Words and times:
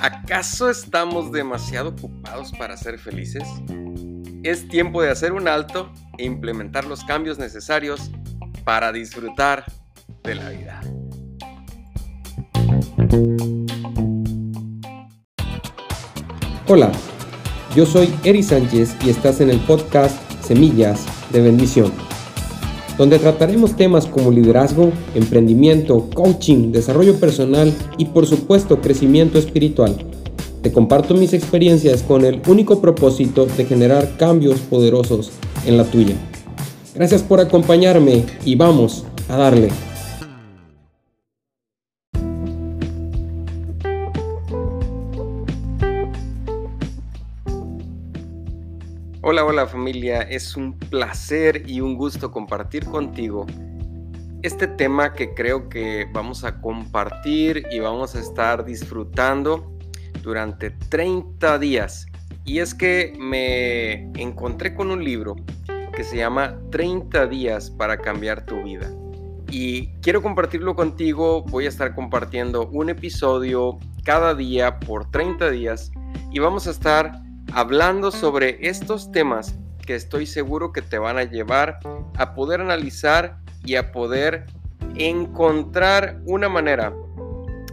¿Acaso 0.00 0.70
estamos 0.70 1.32
demasiado 1.32 1.90
ocupados 1.90 2.52
para 2.52 2.76
ser 2.76 2.98
felices? 2.98 3.46
Es 4.42 4.66
tiempo 4.68 5.02
de 5.02 5.10
hacer 5.10 5.32
un 5.32 5.48
alto 5.48 5.92
e 6.16 6.24
implementar 6.24 6.84
los 6.86 7.04
cambios 7.04 7.38
necesarios 7.38 8.10
para 8.64 8.92
disfrutar 8.92 9.64
de 10.22 10.34
la 10.34 10.48
vida. 10.48 10.80
Hola, 16.66 16.92
yo 17.74 17.84
soy 17.84 18.14
Eri 18.24 18.42
Sánchez 18.42 18.96
y 19.04 19.10
estás 19.10 19.40
en 19.40 19.50
el 19.50 19.58
podcast 19.60 20.16
Semillas 20.42 21.04
de 21.32 21.40
Bendición, 21.40 21.92
donde 23.00 23.18
trataremos 23.18 23.76
temas 23.76 24.04
como 24.04 24.30
liderazgo, 24.30 24.92
emprendimiento, 25.14 26.10
coaching, 26.12 26.70
desarrollo 26.70 27.14
personal 27.18 27.72
y 27.96 28.04
por 28.04 28.26
supuesto 28.26 28.82
crecimiento 28.82 29.38
espiritual. 29.38 29.96
Te 30.60 30.70
comparto 30.70 31.14
mis 31.14 31.32
experiencias 31.32 32.02
con 32.02 32.26
el 32.26 32.42
único 32.46 32.82
propósito 32.82 33.46
de 33.46 33.64
generar 33.64 34.18
cambios 34.18 34.60
poderosos 34.60 35.30
en 35.64 35.78
la 35.78 35.84
tuya. 35.84 36.14
Gracias 36.94 37.22
por 37.22 37.40
acompañarme 37.40 38.26
y 38.44 38.56
vamos 38.56 39.04
a 39.30 39.38
darle. 39.38 39.70
Hola, 49.22 49.44
hola 49.44 49.66
familia, 49.66 50.22
es 50.22 50.56
un 50.56 50.78
placer 50.78 51.68
y 51.68 51.82
un 51.82 51.94
gusto 51.94 52.30
compartir 52.30 52.86
contigo 52.86 53.46
este 54.40 54.66
tema 54.66 55.12
que 55.12 55.34
creo 55.34 55.68
que 55.68 56.08
vamos 56.10 56.42
a 56.42 56.58
compartir 56.62 57.66
y 57.70 57.80
vamos 57.80 58.16
a 58.16 58.20
estar 58.20 58.64
disfrutando 58.64 59.76
durante 60.22 60.70
30 60.70 61.58
días. 61.58 62.06
Y 62.46 62.60
es 62.60 62.74
que 62.74 63.12
me 63.20 64.10
encontré 64.18 64.74
con 64.74 64.90
un 64.90 65.04
libro 65.04 65.36
que 65.94 66.02
se 66.02 66.16
llama 66.16 66.58
30 66.70 67.26
días 67.26 67.70
para 67.70 67.98
cambiar 67.98 68.46
tu 68.46 68.62
vida. 68.62 68.90
Y 69.50 69.88
quiero 70.00 70.22
compartirlo 70.22 70.74
contigo, 70.74 71.42
voy 71.42 71.66
a 71.66 71.68
estar 71.68 71.94
compartiendo 71.94 72.68
un 72.68 72.88
episodio 72.88 73.78
cada 74.02 74.34
día 74.34 74.80
por 74.80 75.10
30 75.10 75.50
días 75.50 75.92
y 76.32 76.38
vamos 76.38 76.66
a 76.66 76.70
estar 76.70 77.20
hablando 77.52 78.10
sobre 78.10 78.58
estos 78.68 79.10
temas 79.12 79.58
que 79.86 79.94
estoy 79.94 80.26
seguro 80.26 80.72
que 80.72 80.82
te 80.82 80.98
van 80.98 81.18
a 81.18 81.24
llevar 81.24 81.78
a 82.16 82.34
poder 82.34 82.60
analizar 82.60 83.38
y 83.64 83.74
a 83.76 83.92
poder 83.92 84.46
encontrar 84.96 86.20
una 86.26 86.48
manera 86.48 86.94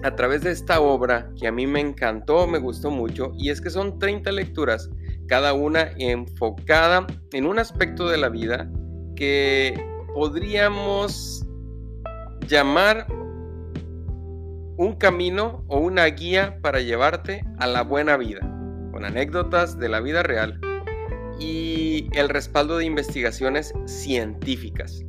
a 0.04 0.16
través 0.16 0.42
de 0.42 0.52
esta 0.52 0.80
obra 0.80 1.30
que 1.40 1.48
a 1.48 1.52
mí 1.52 1.68
me 1.68 1.80
encantó, 1.80 2.48
me 2.48 2.60
gustó 2.60 2.92
mucho, 2.92 3.34
y 3.38 3.50
es 3.50 3.62
que 3.62 3.70
son 3.70 4.00
30 4.00 4.32
lecturas, 4.32 4.90
cada 5.28 5.54
una 5.54 5.90
enfocada 5.98 7.08
en 7.34 7.46
un 7.46 7.60
aspecto 7.60 8.08
de 8.08 8.18
la 8.18 8.30
vida 8.30 8.70
que 9.16 9.74
podríamos 10.14 11.46
llamar 12.48 13.08
un 14.78 14.96
camino 14.98 15.64
o 15.68 15.80
una 15.80 16.06
guía 16.06 16.60
para 16.62 16.80
llevarte 16.80 17.44
a 17.58 17.68
la 17.68 17.82
buena 17.82 18.16
vida 18.16 18.57
con 18.98 19.06
anécdotas 19.06 19.78
de 19.78 19.90
la 19.90 20.00
vida 20.00 20.24
real 20.24 20.60
y 21.40 22.10
el 22.14 22.30
respaldo 22.30 22.80
de 22.80 22.86
investigaciones 22.86 23.72
científicas. 23.86 25.04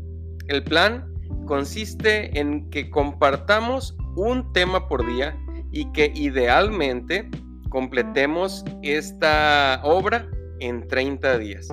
El 0.47 0.62
plan 0.62 1.11
consiste 1.47 2.39
en 2.39 2.69
que 2.69 2.91
compartamos 2.91 3.97
un 4.14 4.53
tema 4.53 4.89
por 4.89 5.06
día 5.06 5.34
y 5.72 5.91
que 5.92 6.12
idealmente 6.14 7.30
completemos 7.70 8.62
esta 8.83 9.80
obra 9.83 10.29
en 10.61 10.86
30 10.86 11.39
días. 11.39 11.68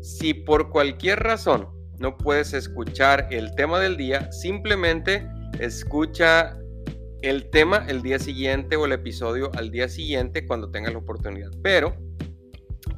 Si 0.00 0.34
por 0.34 0.70
cualquier 0.70 1.24
razón 1.24 1.66
no 1.98 2.16
puedes 2.18 2.52
escuchar 2.52 3.26
el 3.32 3.52
tema 3.56 3.80
del 3.80 3.96
día, 3.96 4.30
simplemente 4.30 5.26
escucha 5.58 6.56
el 7.22 7.48
tema 7.50 7.86
el 7.88 8.02
día 8.02 8.18
siguiente 8.18 8.76
o 8.76 8.84
el 8.84 8.92
episodio 8.92 9.50
al 9.54 9.70
día 9.70 9.88
siguiente 9.88 10.46
cuando 10.46 10.70
tengas 10.70 10.92
la 10.92 10.98
oportunidad. 10.98 11.50
Pero 11.62 11.96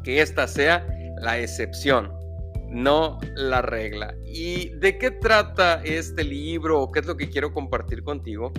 que 0.03 0.21
esta 0.21 0.49
sea 0.49 0.87
la 1.19 1.39
excepción, 1.39 2.13
no 2.71 3.21
la 3.37 3.63
regla. 3.63 4.15
¿Y 4.25 4.71
de 4.79 4.99
qué 4.99 5.11
trata 5.11 5.83
este 5.85 6.25
libro 6.25 6.81
o 6.81 6.91
qué 6.91 7.01
es 7.01 7.07
lo 7.07 7.17
que 7.17 7.29
quiero 7.29 7.53
compartir 7.53 8.03
contigo? 8.03 8.53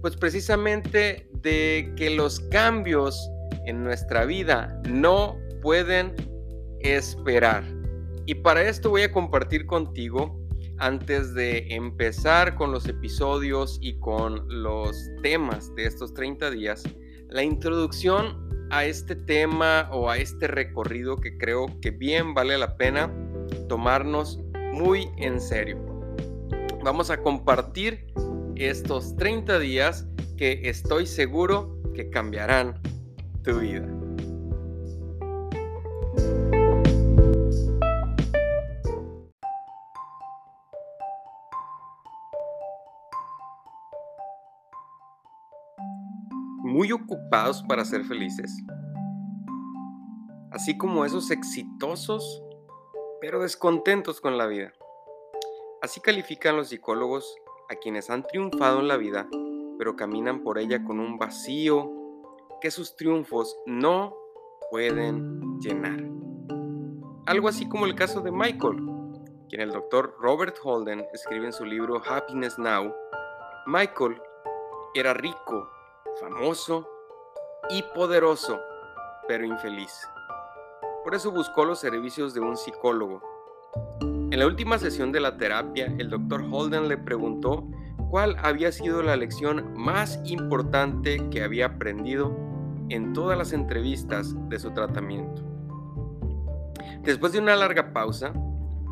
Pues 0.00 0.16
precisamente 0.16 1.28
de 1.32 1.92
que 1.96 2.10
los 2.10 2.40
cambios 2.40 3.30
en 3.66 3.84
nuestra 3.84 4.24
vida 4.24 4.80
no 4.88 5.38
pueden 5.62 6.14
esperar. 6.80 7.64
Y 8.26 8.36
para 8.36 8.62
esto 8.62 8.90
voy 8.90 9.02
a 9.02 9.12
compartir 9.12 9.66
contigo 9.66 10.39
antes 10.80 11.34
de 11.34 11.66
empezar 11.74 12.56
con 12.56 12.72
los 12.72 12.88
episodios 12.88 13.78
y 13.82 13.98
con 14.00 14.62
los 14.62 15.10
temas 15.22 15.74
de 15.76 15.84
estos 15.84 16.14
30 16.14 16.50
días, 16.50 16.82
la 17.28 17.42
introducción 17.42 18.48
a 18.70 18.84
este 18.84 19.14
tema 19.14 19.88
o 19.92 20.08
a 20.08 20.16
este 20.16 20.48
recorrido 20.48 21.16
que 21.16 21.36
creo 21.36 21.66
que 21.80 21.90
bien 21.90 22.34
vale 22.34 22.56
la 22.56 22.76
pena 22.76 23.12
tomarnos 23.68 24.40
muy 24.72 25.08
en 25.18 25.40
serio. 25.40 25.78
Vamos 26.82 27.10
a 27.10 27.22
compartir 27.22 28.06
estos 28.56 29.14
30 29.16 29.58
días 29.58 30.06
que 30.36 30.60
estoy 30.64 31.06
seguro 31.06 31.78
que 31.94 32.08
cambiarán 32.08 32.80
tu 33.42 33.58
vida. 33.58 33.86
Muy 46.62 46.92
ocupados 46.92 47.62
para 47.62 47.84
ser 47.84 48.04
felices, 48.04 48.62
así 50.50 50.76
como 50.76 51.04
esos 51.04 51.30
exitosos, 51.30 52.42
pero 53.20 53.40
descontentos 53.40 54.20
con 54.20 54.36
la 54.38 54.46
vida. 54.46 54.72
Así 55.82 56.00
califican 56.00 56.56
los 56.56 56.68
psicólogos 56.68 57.36
a 57.70 57.76
quienes 57.76 58.10
han 58.10 58.24
triunfado 58.24 58.80
en 58.80 58.88
la 58.88 58.96
vida, 58.96 59.28
pero 59.78 59.96
caminan 59.96 60.42
por 60.42 60.58
ella 60.58 60.84
con 60.84 61.00
un 61.00 61.18
vacío 61.18 61.90
que 62.60 62.70
sus 62.70 62.96
triunfos 62.96 63.56
no 63.66 64.14
pueden 64.70 65.58
llenar. 65.60 66.04
Algo 67.26 67.48
así 67.48 67.68
como 67.68 67.86
el 67.86 67.94
caso 67.94 68.20
de 68.20 68.30
Michael, 68.30 68.76
quien 69.48 69.62
el 69.62 69.72
doctor 69.72 70.16
Robert 70.20 70.56
Holden 70.62 71.06
escribe 71.12 71.46
en 71.46 71.52
su 71.52 71.64
libro 71.64 72.02
Happiness 72.04 72.58
Now. 72.58 72.94
Michael 73.66 74.20
era 74.94 75.14
rico 75.14 75.68
famoso 76.20 76.86
y 77.70 77.82
poderoso, 77.94 78.60
pero 79.26 79.44
infeliz. 79.44 80.06
Por 81.02 81.14
eso 81.14 81.32
buscó 81.32 81.64
los 81.64 81.80
servicios 81.80 82.34
de 82.34 82.40
un 82.40 82.56
psicólogo. 82.56 83.22
En 84.02 84.38
la 84.38 84.46
última 84.46 84.78
sesión 84.78 85.12
de 85.12 85.20
la 85.20 85.38
terapia, 85.38 85.86
el 85.98 86.10
doctor 86.10 86.44
Holden 86.50 86.88
le 86.88 86.98
preguntó 86.98 87.66
cuál 88.10 88.36
había 88.42 88.70
sido 88.70 89.02
la 89.02 89.16
lección 89.16 89.72
más 89.74 90.20
importante 90.24 91.28
que 91.30 91.42
había 91.42 91.66
aprendido 91.66 92.36
en 92.90 93.12
todas 93.12 93.38
las 93.38 93.52
entrevistas 93.52 94.34
de 94.48 94.58
su 94.58 94.72
tratamiento. 94.72 95.42
Después 97.02 97.32
de 97.32 97.38
una 97.38 97.56
larga 97.56 97.92
pausa, 97.92 98.32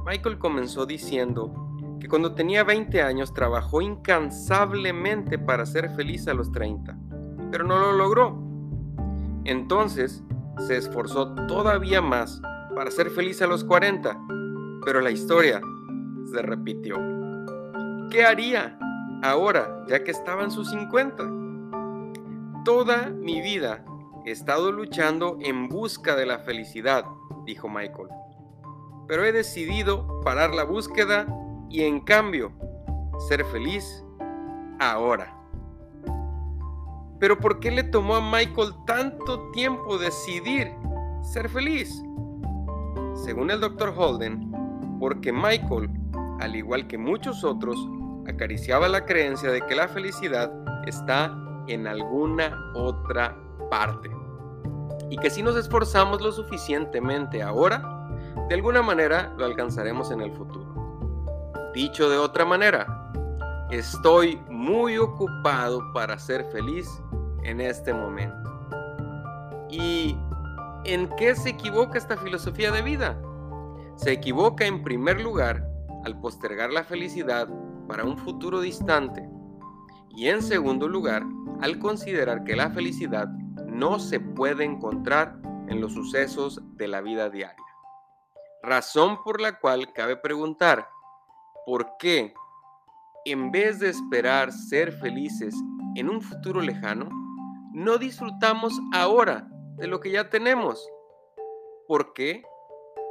Michael 0.07 0.39
comenzó 0.39 0.87
diciendo 0.87 1.53
que 2.01 2.09
cuando 2.09 2.35
tenía 2.35 2.65
20 2.65 3.03
años 3.03 3.35
trabajó 3.35 3.83
incansablemente 3.83 5.39
para 5.39 5.67
ser 5.67 5.91
feliz 5.91 6.27
a 6.29 6.35
los 6.35 6.51
30 6.53 6.97
pero 7.51 7.65
no 7.65 7.79
lo 7.79 7.93
logró. 7.93 8.39
Entonces 9.45 10.23
se 10.67 10.77
esforzó 10.77 11.35
todavía 11.47 12.03
más 12.03 12.41
para 12.75 12.91
ser 12.91 13.11
feliz 13.11 13.41
a 13.43 13.47
los 13.47 13.65
40, 13.65 14.19
pero 14.85 15.01
la 15.01 15.11
historia 15.11 15.61
se 16.31 16.43
repitió. 16.43 16.97
¿Qué 18.11 18.25
haría 18.25 18.79
ahora 19.23 19.85
ya 19.89 20.05
que 20.05 20.11
estaba 20.11 20.45
en 20.45 20.51
sus 20.51 20.71
50? 20.71 21.25
Toda 22.65 23.11
mi 23.11 23.41
vida 23.41 23.85
he 24.25 24.31
estado 24.31 24.73
luchando 24.73 25.39
en 25.41 25.69
busca 25.69 26.17
de 26.17 26.27
la 26.27 26.41
felicidad, 26.41 27.05
dijo 27.47 27.69
Michael. 27.69 28.09
Pero 29.07 29.25
he 29.25 29.33
decidido 29.33 30.21
parar 30.21 30.55
la 30.55 30.65
búsqueda 30.65 31.27
y 31.71 31.83
en 31.83 32.01
cambio 32.01 32.53
ser 33.29 33.45
feliz 33.47 34.05
ahora. 34.79 35.38
Pero 37.19 37.39
¿por 37.39 37.59
qué 37.61 37.71
le 37.71 37.85
tomó 37.85 38.17
a 38.17 38.21
Michael 38.21 38.73
tanto 38.87 39.51
tiempo 39.51 39.99
decidir 39.99 40.73
ser 41.23 41.49
feliz? 41.49 42.03
Según 43.15 43.51
el 43.51 43.61
Dr. 43.61 43.93
Holden, 43.97 44.53
porque 45.01 45.33
Michael, 45.33 45.91
al 46.41 46.55
igual 46.55 46.87
que 46.87 46.97
muchos 46.97 47.43
otros, 47.43 47.77
acariciaba 48.29 48.89
la 48.89 49.05
creencia 49.05 49.51
de 49.51 49.61
que 49.63 49.75
la 49.75 49.89
felicidad 49.89 50.53
está 50.87 51.37
en 51.67 51.87
alguna 51.87 52.57
otra 52.75 53.37
parte. 53.71 54.11
Y 55.11 55.17
que 55.17 55.31
si 55.31 55.43
nos 55.43 55.57
esforzamos 55.57 56.21
lo 56.21 56.31
suficientemente 56.33 57.43
ahora, 57.43 57.83
de 58.49 58.55
alguna 58.55 58.83
manera 58.83 59.35
lo 59.37 59.45
alcanzaremos 59.45 60.11
en 60.11 60.21
el 60.21 60.33
futuro. 60.33 60.67
Dicho 61.75 62.09
de 62.09 62.19
otra 62.19 62.45
manera, 62.45 63.13
estoy 63.71 64.41
muy 64.59 64.99
ocupado 64.99 65.93
para 65.93 66.19
ser 66.19 66.45
feliz 66.51 67.01
en 67.45 67.61
este 67.61 67.95
momento. 67.95 68.37
¿Y 69.71 70.17
en 70.85 71.09
qué 71.17 71.37
se 71.37 71.51
equivoca 71.51 71.97
esta 71.97 72.17
filosofía 72.17 72.73
de 72.73 72.83
vida? 72.83 73.17
Se 73.95 74.11
equivoca 74.11 74.67
en 74.67 74.83
primer 74.83 75.21
lugar 75.21 75.65
al 76.05 76.21
postergar 76.21 76.73
la 76.73 76.83
felicidad 76.83 77.49
para 77.87 78.03
un 78.03 78.19
futuro 78.19 78.61
distante 78.61 79.31
y 80.17 80.27
en 80.27 80.43
segundo 80.43 80.89
lugar 80.89 81.23
al 81.61 81.79
considerar 81.79 82.43
que 82.43 82.57
la 82.57 82.71
felicidad 82.71 83.29
no 83.69 84.01
se 84.01 84.19
puede 84.19 84.65
encontrar 84.65 85.39
en 85.69 85.81
los 85.81 85.93
sucesos 85.93 86.61
de 86.75 86.89
la 86.89 87.01
vida 87.01 87.31
diaria. 87.31 87.65
Razón 88.65 89.23
por 89.23 89.41
la 89.41 89.61
cual 89.61 89.93
cabe 89.93 90.17
preguntar, 90.17 90.89
¿por 91.65 91.97
qué 92.01 92.35
en 93.25 93.51
vez 93.51 93.79
de 93.79 93.89
esperar 93.89 94.53
ser 94.53 94.93
felices 94.93 95.55
en 95.97 96.09
un 96.09 96.21
futuro 96.21 96.61
lejano, 96.61 97.09
no 97.73 97.99
disfrutamos 97.99 98.79
ahora 98.93 99.49
de 99.77 99.87
lo 99.87 100.01
que 100.01 100.11
ya 100.11 100.29
tenemos? 100.31 100.89
¿Por 101.87 102.13
qué 102.13 102.43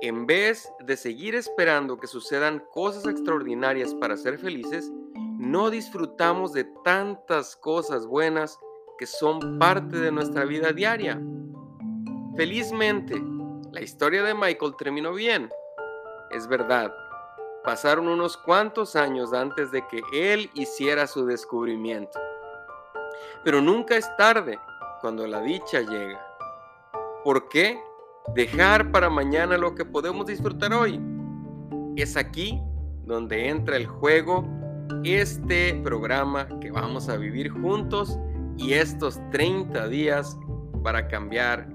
en 0.01 0.27
vez 0.27 0.71
de 0.79 0.95
seguir 0.95 1.33
esperando 1.33 1.97
que 1.97 2.05
sucedan 2.05 2.63
cosas 2.71 3.05
extraordinarias 3.07 3.95
para 3.95 4.15
ser 4.15 4.37
felices, 4.37 4.91
no 5.39 5.71
disfrutamos 5.71 6.53
de 6.53 6.65
tantas 6.83 7.55
cosas 7.55 8.05
buenas 8.05 8.59
que 8.99 9.07
son 9.07 9.57
parte 9.57 9.97
de 9.97 10.11
nuestra 10.11 10.45
vida 10.45 10.71
diaria. 10.71 11.19
Felizmente, 12.35 13.21
la 13.71 13.81
historia 13.81 14.23
de 14.23 14.35
Michael 14.35 14.75
terminó 14.77 15.13
bien. 15.13 15.49
Es 16.31 16.47
verdad, 16.47 16.91
pasaron 17.67 18.07
unos 18.07 18.37
cuantos 18.37 18.95
años 18.95 19.33
antes 19.33 19.71
de 19.73 19.85
que 19.87 20.01
él 20.13 20.49
hiciera 20.53 21.05
su 21.05 21.25
descubrimiento. 21.25 22.17
Pero 23.43 23.59
nunca 23.59 23.97
es 23.97 24.09
tarde 24.15 24.57
cuando 25.01 25.27
la 25.27 25.41
dicha 25.41 25.81
llega. 25.81 26.25
¿Por 27.25 27.49
qué 27.49 27.77
dejar 28.33 28.89
para 28.89 29.09
mañana 29.09 29.57
lo 29.57 29.75
que 29.75 29.83
podemos 29.83 30.27
disfrutar 30.27 30.71
hoy? 30.71 30.97
Es 31.97 32.15
aquí 32.15 32.57
donde 33.03 33.49
entra 33.49 33.75
el 33.75 33.85
juego 33.85 34.47
este 35.03 35.73
programa 35.83 36.47
que 36.61 36.71
vamos 36.71 37.09
a 37.09 37.17
vivir 37.17 37.49
juntos 37.49 38.17
y 38.55 38.75
estos 38.75 39.19
30 39.31 39.89
días 39.89 40.39
para 40.83 41.09
cambiar 41.09 41.67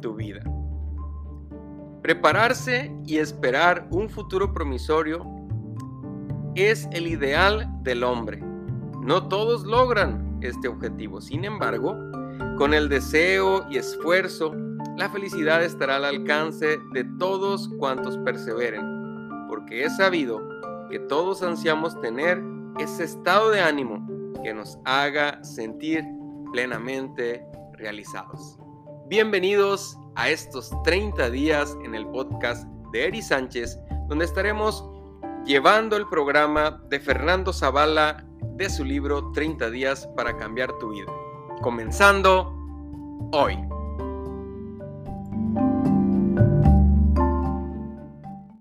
tu 0.00 0.14
vida. 0.14 0.40
Prepararse 2.06 2.94
y 3.04 3.18
esperar 3.18 3.88
un 3.90 4.08
futuro 4.08 4.54
promisorio 4.54 5.26
es 6.54 6.86
el 6.92 7.08
ideal 7.08 7.68
del 7.82 8.04
hombre. 8.04 8.40
No 9.00 9.26
todos 9.26 9.64
logran 9.64 10.38
este 10.40 10.68
objetivo. 10.68 11.20
Sin 11.20 11.44
embargo, 11.44 11.96
con 12.58 12.74
el 12.74 12.88
deseo 12.88 13.66
y 13.68 13.78
esfuerzo, 13.78 14.54
la 14.96 15.10
felicidad 15.10 15.64
estará 15.64 15.96
al 15.96 16.04
alcance 16.04 16.78
de 16.92 17.02
todos 17.18 17.68
cuantos 17.76 18.16
perseveren, 18.18 18.84
porque 19.48 19.82
es 19.82 19.96
sabido 19.96 20.48
que 20.88 21.00
todos 21.00 21.42
ansiamos 21.42 22.00
tener 22.00 22.40
ese 22.78 23.02
estado 23.02 23.50
de 23.50 23.62
ánimo 23.62 24.06
que 24.44 24.54
nos 24.54 24.78
haga 24.84 25.42
sentir 25.42 26.04
plenamente 26.52 27.44
realizados. 27.72 28.60
Bienvenidos 29.08 29.98
a 30.16 30.30
estos 30.30 30.70
30 30.82 31.30
días 31.30 31.76
en 31.84 31.94
el 31.94 32.06
podcast 32.08 32.66
de 32.92 33.06
Eri 33.06 33.22
Sánchez, 33.22 33.78
donde 34.08 34.24
estaremos 34.24 34.88
llevando 35.44 35.96
el 35.96 36.08
programa 36.08 36.82
de 36.88 36.98
Fernando 36.98 37.52
Zavala 37.52 38.26
de 38.56 38.68
su 38.70 38.84
libro 38.84 39.30
30 39.32 39.70
días 39.70 40.08
para 40.16 40.36
cambiar 40.36 40.72
tu 40.78 40.90
vida. 40.90 41.12
Comenzando 41.62 42.52
hoy. 43.32 43.75